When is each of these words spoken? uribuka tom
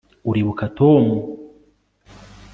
uribuka 0.29 0.65
tom 0.77 1.05